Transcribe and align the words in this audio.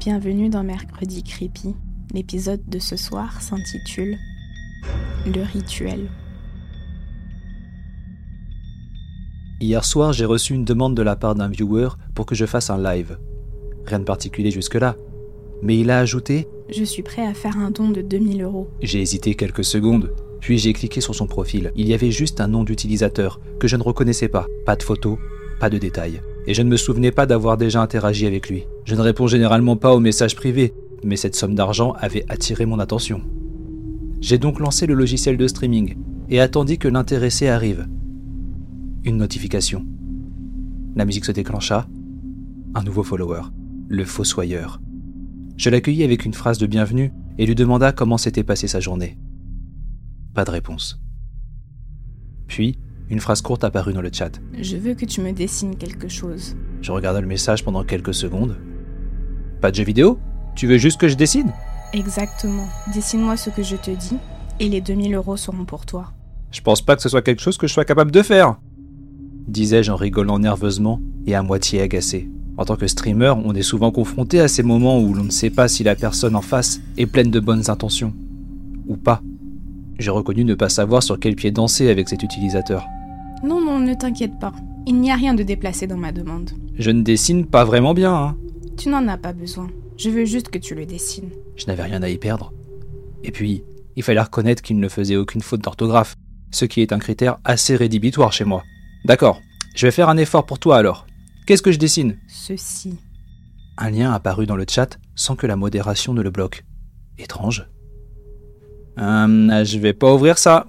Bienvenue 0.00 0.48
dans 0.48 0.62
Mercredi 0.62 1.22
Creepy. 1.22 1.74
L'épisode 2.14 2.62
de 2.66 2.78
ce 2.78 2.96
soir 2.96 3.42
s'intitule 3.42 4.16
Le 5.26 5.42
rituel. 5.42 6.08
Hier 9.60 9.84
soir, 9.84 10.14
j'ai 10.14 10.24
reçu 10.24 10.54
une 10.54 10.64
demande 10.64 10.96
de 10.96 11.02
la 11.02 11.14
part 11.14 11.34
d'un 11.34 11.48
viewer 11.48 11.90
pour 12.14 12.24
que 12.24 12.34
je 12.34 12.46
fasse 12.46 12.70
un 12.70 12.82
live. 12.82 13.18
Rien 13.84 13.98
de 13.98 14.04
particulier 14.04 14.50
jusque-là. 14.50 14.96
Mais 15.60 15.78
il 15.78 15.90
a 15.90 15.98
ajouté 15.98 16.48
Je 16.70 16.84
suis 16.84 17.02
prêt 17.02 17.26
à 17.26 17.34
faire 17.34 17.58
un 17.58 17.70
don 17.70 17.90
de 17.90 18.00
2000 18.00 18.42
euros. 18.42 18.70
J'ai 18.80 19.02
hésité 19.02 19.34
quelques 19.34 19.64
secondes, 19.64 20.10
puis 20.40 20.56
j'ai 20.56 20.72
cliqué 20.72 21.02
sur 21.02 21.14
son 21.14 21.26
profil. 21.26 21.70
Il 21.76 21.86
y 21.86 21.92
avait 21.92 22.10
juste 22.10 22.40
un 22.40 22.48
nom 22.48 22.64
d'utilisateur 22.64 23.40
que 23.60 23.68
je 23.68 23.76
ne 23.76 23.82
reconnaissais 23.82 24.28
pas. 24.28 24.46
Pas 24.64 24.76
de 24.76 24.82
photo, 24.82 25.18
pas 25.60 25.68
de 25.68 25.76
détails. 25.76 26.22
Et 26.46 26.54
je 26.54 26.62
ne 26.62 26.68
me 26.68 26.76
souvenais 26.76 27.12
pas 27.12 27.26
d'avoir 27.26 27.56
déjà 27.56 27.80
interagi 27.80 28.26
avec 28.26 28.48
lui. 28.48 28.64
Je 28.84 28.94
ne 28.94 29.00
réponds 29.00 29.26
généralement 29.26 29.76
pas 29.76 29.94
aux 29.94 30.00
messages 30.00 30.36
privés, 30.36 30.74
mais 31.04 31.16
cette 31.16 31.36
somme 31.36 31.54
d'argent 31.54 31.92
avait 31.98 32.24
attiré 32.28 32.66
mon 32.66 32.78
attention. 32.78 33.22
J'ai 34.20 34.38
donc 34.38 34.60
lancé 34.60 34.86
le 34.86 34.94
logiciel 34.94 35.36
de 35.36 35.46
streaming 35.46 35.96
et 36.28 36.40
attendu 36.40 36.78
que 36.78 36.88
l'intéressé 36.88 37.48
arrive. 37.48 37.86
Une 39.04 39.16
notification. 39.16 39.84
La 40.94 41.04
musique 41.04 41.24
se 41.24 41.32
déclencha. 41.32 41.88
Un 42.74 42.82
nouveau 42.82 43.02
follower, 43.02 43.42
le 43.88 44.04
fossoyeur. 44.04 44.80
Je 45.56 45.70
l'accueillis 45.70 46.04
avec 46.04 46.24
une 46.24 46.34
phrase 46.34 46.58
de 46.58 46.66
bienvenue 46.66 47.12
et 47.38 47.46
lui 47.46 47.54
demanda 47.54 47.92
comment 47.92 48.18
s'était 48.18 48.44
passée 48.44 48.68
sa 48.68 48.80
journée. 48.80 49.18
Pas 50.34 50.44
de 50.44 50.50
réponse. 50.50 51.00
Puis, 52.46 52.78
une 53.12 53.20
phrase 53.20 53.42
courte 53.42 53.62
apparut 53.62 53.92
dans 53.92 54.00
le 54.00 54.10
chat. 54.12 54.40
Je 54.58 54.76
veux 54.76 54.94
que 54.94 55.04
tu 55.04 55.20
me 55.20 55.32
dessines 55.32 55.76
quelque 55.76 56.08
chose. 56.08 56.56
Je 56.80 56.90
regarda 56.90 57.20
le 57.20 57.26
message 57.28 57.62
pendant 57.64 57.84
quelques 57.84 58.14
secondes. 58.14 58.56
Pas 59.60 59.70
de 59.70 59.76
jeu 59.76 59.84
vidéo? 59.84 60.18
Tu 60.56 60.66
veux 60.66 60.78
juste 60.78 60.98
que 60.98 61.06
je 61.06 61.14
dessine? 61.14 61.52
Exactement. 61.92 62.66
Dessine-moi 62.92 63.36
ce 63.36 63.50
que 63.50 63.62
je 63.62 63.76
te 63.76 63.90
dis 63.90 64.16
et 64.58 64.68
les 64.68 64.80
2000 64.80 65.14
euros 65.14 65.36
seront 65.36 65.64
pour 65.64 65.86
toi. 65.86 66.12
Je 66.50 66.60
pense 66.62 66.82
pas 66.82 66.96
que 66.96 67.02
ce 67.02 67.08
soit 67.08 67.22
quelque 67.22 67.42
chose 67.42 67.58
que 67.58 67.66
je 67.66 67.72
sois 67.72 67.84
capable 67.84 68.10
de 68.10 68.22
faire 68.22 68.56
disais-je 69.48 69.90
en 69.90 69.96
rigolant 69.96 70.38
nerveusement 70.38 71.00
et 71.26 71.34
à 71.34 71.42
moitié 71.42 71.80
agacé. 71.80 72.30
En 72.56 72.64
tant 72.64 72.76
que 72.76 72.86
streamer, 72.86 73.34
on 73.44 73.54
est 73.54 73.62
souvent 73.62 73.90
confronté 73.90 74.40
à 74.40 74.48
ces 74.48 74.62
moments 74.62 75.00
où 75.00 75.14
l'on 75.14 75.24
ne 75.24 75.30
sait 75.30 75.50
pas 75.50 75.68
si 75.68 75.84
la 75.84 75.94
personne 75.94 76.36
en 76.36 76.42
face 76.42 76.80
est 76.96 77.06
pleine 77.06 77.30
de 77.30 77.40
bonnes 77.40 77.70
intentions. 77.70 78.14
Ou 78.88 78.96
pas. 78.96 79.22
J'ai 79.98 80.10
reconnu 80.10 80.44
ne 80.44 80.54
pas 80.54 80.68
savoir 80.68 81.02
sur 81.02 81.18
quel 81.18 81.36
pied 81.36 81.50
danser 81.50 81.88
avec 81.88 82.08
cet 82.08 82.22
utilisateur. 82.22 82.86
Non, 83.42 83.60
non, 83.60 83.78
ne 83.78 83.94
t'inquiète 83.94 84.38
pas. 84.38 84.52
Il 84.86 85.00
n'y 85.00 85.10
a 85.10 85.16
rien 85.16 85.34
de 85.34 85.42
déplacé 85.42 85.86
dans 85.86 85.96
ma 85.96 86.12
demande. 86.12 86.50
Je 86.78 86.90
ne 86.90 87.02
dessine 87.02 87.46
pas 87.46 87.64
vraiment 87.64 87.94
bien, 87.94 88.14
hein. 88.14 88.36
Tu 88.76 88.88
n'en 88.88 89.06
as 89.08 89.18
pas 89.18 89.32
besoin. 89.32 89.68
Je 89.96 90.10
veux 90.10 90.24
juste 90.24 90.48
que 90.48 90.58
tu 90.58 90.74
le 90.74 90.86
dessines. 90.86 91.30
Je 91.56 91.66
n'avais 91.66 91.82
rien 91.82 92.02
à 92.02 92.08
y 92.08 92.18
perdre. 92.18 92.52
Et 93.22 93.30
puis, 93.30 93.62
il 93.96 94.02
fallait 94.02 94.20
reconnaître 94.20 94.62
qu'il 94.62 94.78
ne 94.78 94.88
faisait 94.88 95.16
aucune 95.16 95.42
faute 95.42 95.60
d'orthographe, 95.60 96.16
ce 96.50 96.64
qui 96.64 96.80
est 96.80 96.92
un 96.92 96.98
critère 96.98 97.38
assez 97.44 97.76
rédhibitoire 97.76 98.32
chez 98.32 98.44
moi. 98.44 98.62
D'accord, 99.04 99.40
je 99.74 99.86
vais 99.86 99.92
faire 99.92 100.08
un 100.08 100.16
effort 100.16 100.46
pour 100.46 100.58
toi 100.58 100.76
alors. 100.76 101.06
Qu'est-ce 101.46 101.62
que 101.62 101.72
je 101.72 101.78
dessine? 101.78 102.18
Ceci. 102.28 102.98
Un 103.76 103.90
lien 103.90 104.12
apparut 104.12 104.46
dans 104.46 104.56
le 104.56 104.66
chat 104.68 104.98
sans 105.14 105.36
que 105.36 105.46
la 105.46 105.56
modération 105.56 106.14
ne 106.14 106.22
le 106.22 106.30
bloque. 106.30 106.64
Étrange. 107.18 107.68
Hum, 108.96 109.50
je 109.64 109.78
vais 109.78 109.92
pas 109.92 110.12
ouvrir 110.12 110.38
ça. 110.38 110.66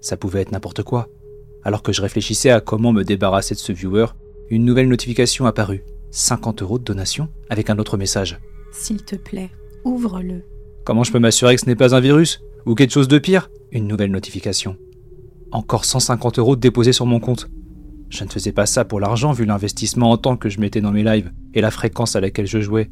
Ça 0.00 0.16
pouvait 0.16 0.42
être 0.42 0.52
n'importe 0.52 0.82
quoi. 0.82 1.08
Alors 1.64 1.82
que 1.82 1.92
je 1.92 2.02
réfléchissais 2.02 2.50
à 2.50 2.60
comment 2.60 2.92
me 2.92 3.04
débarrasser 3.04 3.54
de 3.54 3.60
ce 3.60 3.72
viewer, 3.72 4.06
une 4.50 4.64
nouvelle 4.64 4.88
notification 4.88 5.46
apparut. 5.46 5.82
50 6.10 6.62
euros 6.62 6.78
de 6.78 6.84
donation 6.84 7.28
avec 7.48 7.70
un 7.70 7.78
autre 7.78 7.96
message. 7.96 8.38
S'il 8.70 9.02
te 9.02 9.16
plaît, 9.16 9.50
ouvre-le. 9.84 10.42
Comment 10.84 11.02
je 11.02 11.10
peux 11.10 11.18
m'assurer 11.18 11.54
que 11.54 11.62
ce 11.62 11.66
n'est 11.66 11.74
pas 11.74 11.94
un 11.94 12.00
virus? 12.00 12.42
Ou 12.66 12.74
quelque 12.74 12.92
chose 12.92 13.08
de 13.08 13.18
pire? 13.18 13.50
Une 13.72 13.88
nouvelle 13.88 14.10
notification. 14.10 14.76
Encore 15.50 15.84
150 15.84 16.38
euros 16.38 16.56
déposés 16.56 16.92
sur 16.92 17.06
mon 17.06 17.18
compte. 17.18 17.48
Je 18.10 18.22
ne 18.24 18.28
faisais 18.28 18.52
pas 18.52 18.66
ça 18.66 18.84
pour 18.84 19.00
l'argent 19.00 19.32
vu 19.32 19.44
l'investissement 19.44 20.10
en 20.10 20.18
temps 20.18 20.36
que 20.36 20.48
je 20.48 20.60
mettais 20.60 20.80
dans 20.80 20.92
mes 20.92 21.02
lives 21.02 21.32
et 21.54 21.60
la 21.60 21.70
fréquence 21.70 22.14
à 22.14 22.20
laquelle 22.20 22.46
je 22.46 22.60
jouais. 22.60 22.90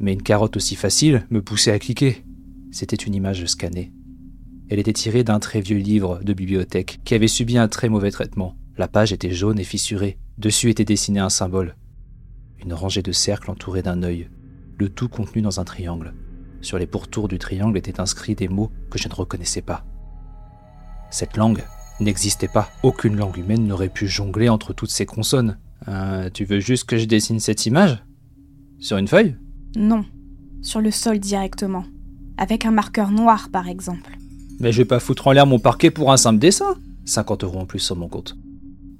Mais 0.00 0.12
une 0.12 0.22
carotte 0.22 0.56
aussi 0.56 0.76
facile 0.76 1.26
me 1.30 1.42
poussait 1.42 1.72
à 1.72 1.78
cliquer. 1.78 2.24
C'était 2.70 2.96
une 2.96 3.14
image 3.14 3.46
scannée. 3.46 3.92
Elle 4.70 4.78
était 4.78 4.92
tirée 4.92 5.24
d'un 5.24 5.38
très 5.38 5.60
vieux 5.60 5.78
livre 5.78 6.20
de 6.22 6.32
bibliothèque 6.32 7.00
qui 7.04 7.14
avait 7.14 7.28
subi 7.28 7.56
un 7.58 7.68
très 7.68 7.88
mauvais 7.88 8.10
traitement. 8.10 8.56
La 8.76 8.88
page 8.88 9.12
était 9.12 9.32
jaune 9.32 9.58
et 9.58 9.64
fissurée. 9.64 10.18
Dessus 10.36 10.70
était 10.70 10.84
dessiné 10.84 11.20
un 11.20 11.30
symbole. 11.30 11.76
Une 12.62 12.74
rangée 12.74 13.02
de 13.02 13.12
cercles 13.12 13.50
entourés 13.50 13.82
d'un 13.82 14.02
œil, 14.02 14.28
le 14.78 14.88
tout 14.88 15.08
contenu 15.08 15.42
dans 15.42 15.60
un 15.60 15.64
triangle. 15.64 16.14
Sur 16.60 16.78
les 16.78 16.86
pourtours 16.86 17.28
du 17.28 17.38
triangle 17.38 17.78
étaient 17.78 18.00
inscrits 18.00 18.34
des 18.34 18.48
mots 18.48 18.70
que 18.90 18.98
je 18.98 19.08
ne 19.08 19.14
reconnaissais 19.14 19.62
pas. 19.62 19.84
Cette 21.10 21.36
langue, 21.36 21.62
n'existait 22.00 22.48
pas. 22.48 22.70
Aucune 22.82 23.16
langue 23.16 23.36
humaine 23.36 23.66
n'aurait 23.66 23.88
pu 23.88 24.06
jongler 24.06 24.48
entre 24.48 24.72
toutes 24.72 24.90
ces 24.90 25.06
consonnes. 25.06 25.58
Euh, 25.88 26.30
tu 26.32 26.44
veux 26.44 26.60
juste 26.60 26.84
que 26.84 26.98
je 26.98 27.06
dessine 27.06 27.40
cette 27.40 27.66
image? 27.66 28.04
Sur 28.78 28.98
une 28.98 29.08
feuille? 29.08 29.36
Non, 29.76 30.04
sur 30.62 30.80
le 30.80 30.90
sol 30.90 31.18
directement. 31.18 31.84
Avec 32.36 32.66
un 32.66 32.70
marqueur 32.70 33.10
noir 33.10 33.48
par 33.50 33.68
exemple. 33.68 34.17
Mais 34.60 34.72
je 34.72 34.78
vais 34.78 34.84
pas 34.84 35.00
foutre 35.00 35.26
en 35.26 35.32
l'air 35.32 35.46
mon 35.46 35.58
parquet 35.58 35.90
pour 35.90 36.12
un 36.12 36.16
simple 36.16 36.38
dessin 36.38 36.76
50 37.04 37.44
euros 37.44 37.60
en 37.60 37.66
plus 37.66 37.78
sur 37.78 37.96
mon 37.96 38.08
compte. 38.08 38.36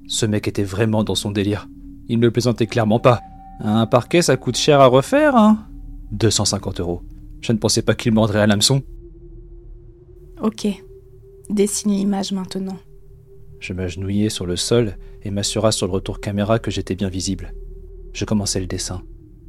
Ce 0.07 0.25
mec 0.25 0.49
était 0.49 0.65
vraiment 0.65 1.05
dans 1.05 1.15
son 1.15 1.31
délire. 1.31 1.69
Il 2.09 2.19
ne 2.19 2.27
me 2.27 2.31
plaisantait 2.31 2.67
clairement 2.67 3.01
pas. 3.01 3.21
Un 3.61 3.87
parquet, 3.87 4.23
ça 4.23 4.37
coûte 4.37 4.57
cher 4.57 4.81
à 4.81 4.87
refaire, 4.87 5.37
hein 5.37 5.67
250 6.13 6.81
euros. 6.81 7.03
Je 7.41 7.53
ne 7.53 7.59
pensais 7.59 7.83
pas 7.83 7.95
qu'il 7.95 8.13
mordrait 8.13 8.41
à 8.41 8.47
l'hameçon. 8.47 8.83
Ok. 10.41 10.67
Dessine 11.51 11.93
l'image 11.93 12.33
maintenant. 12.33 12.79
Je 13.61 13.73
m'agenouillai 13.73 14.31
sur 14.31 14.47
le 14.47 14.57
sol 14.57 14.97
et 15.23 15.31
m'assura 15.31 15.73
sur 15.73 15.87
le 15.87 15.93
retour 15.93 16.21
caméra 16.21 16.59
que 16.59 16.71
j'étais 16.71 16.95
bien 16.95 17.09
visible. 17.09 17.53
Je 18.13 18.25
commençais 18.25 18.61
le 18.61 18.67
dessin. 18.67 19.03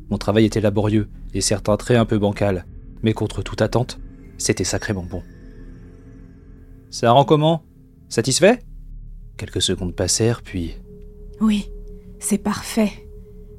Mon 0.09 0.17
travail 0.17 0.45
était 0.45 0.61
laborieux 0.61 1.07
et 1.33 1.41
certains 1.41 1.77
traits 1.77 1.97
un 1.97 2.05
peu 2.05 2.17
bancal, 2.17 2.65
mais 3.03 3.13
contre 3.13 3.43
toute 3.43 3.61
attente, 3.61 3.99
c'était 4.37 4.63
sacrément 4.63 5.05
bon. 5.09 5.21
Ça 6.89 7.11
rend 7.11 7.25
comment? 7.25 7.63
Satisfait? 8.07 8.59
Quelques 9.38 9.61
secondes 9.61 9.95
passèrent, 9.95 10.41
puis. 10.41 10.75
Oui, 11.39 11.69
c'est 12.19 12.38
parfait. 12.39 12.91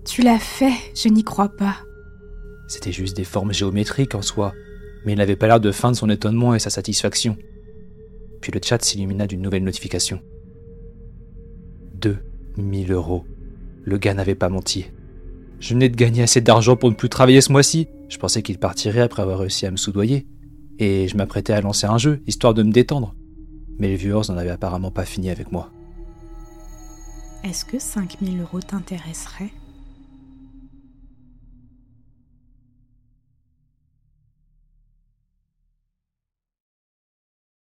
Tu 0.04 0.22
l'as 0.22 0.38
fait, 0.38 0.72
je 0.94 1.08
n'y 1.08 1.24
crois 1.24 1.48
pas. 1.48 1.76
C'était 2.68 2.92
juste 2.92 3.16
des 3.16 3.24
formes 3.24 3.52
géométriques 3.52 4.14
en 4.14 4.22
soi, 4.22 4.54
mais 5.04 5.12
il 5.12 5.18
n'avait 5.18 5.36
pas 5.36 5.46
l'air 5.46 5.60
de 5.60 5.72
feindre 5.72 5.96
son 5.96 6.10
étonnement 6.10 6.54
et 6.54 6.58
sa 6.58 6.70
satisfaction. 6.70 7.36
Puis 8.40 8.52
le 8.52 8.60
chat 8.62 8.82
s'illumina 8.82 9.26
d'une 9.26 9.42
nouvelle 9.42 9.64
notification. 9.64 10.20
2000 11.94 12.92
euros. 12.92 13.24
Le 13.84 13.98
gars 13.98 14.14
n'avait 14.14 14.34
pas 14.34 14.48
menti. 14.48 14.86
Je 15.58 15.74
venais 15.74 15.88
de 15.88 15.96
gagner 15.96 16.22
assez 16.22 16.40
d'argent 16.40 16.76
pour 16.76 16.90
ne 16.90 16.94
plus 16.94 17.08
travailler 17.08 17.40
ce 17.40 17.52
mois-ci. 17.52 17.88
Je 18.08 18.18
pensais 18.18 18.42
qu'il 18.42 18.58
partirait 18.58 19.00
après 19.00 19.22
avoir 19.22 19.40
réussi 19.40 19.66
à 19.66 19.70
me 19.70 19.76
soudoyer. 19.76 20.26
Et 20.78 21.06
je 21.08 21.16
m'apprêtais 21.16 21.52
à 21.52 21.60
lancer 21.60 21.86
un 21.86 21.98
jeu, 21.98 22.22
histoire 22.26 22.54
de 22.54 22.62
me 22.62 22.72
détendre. 22.72 23.14
Mais 23.80 23.88
les 23.88 23.96
viewers 23.96 24.28
n'en 24.28 24.36
avaient 24.36 24.50
apparemment 24.50 24.90
pas 24.90 25.04
fini 25.04 25.30
avec 25.30 25.50
moi. 25.50 25.70
Est-ce 27.42 27.64
que 27.64 27.78
5000 27.78 28.40
euros 28.42 28.60
t'intéresserait 28.60 29.50